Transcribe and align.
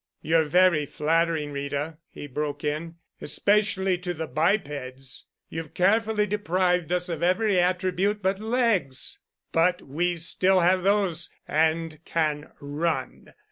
"You're 0.23 0.45
very 0.45 0.87
flattering, 0.87 1.51
Rita," 1.51 1.99
he 2.09 2.25
broke 2.25 2.63
in, 2.63 2.95
"especially 3.21 3.99
to 3.99 4.15
the 4.15 4.25
bipeds. 4.25 5.27
You've 5.47 5.75
carefully 5.75 6.25
deprived 6.25 6.91
us 6.91 7.07
of 7.07 7.21
every 7.21 7.59
attribute 7.59 8.23
but 8.23 8.39
legs. 8.39 9.19
But 9.51 9.83
we 9.83 10.17
still 10.17 10.61
have 10.61 10.81
those—and 10.81 11.99
can 12.03 12.49
run." 12.59 13.35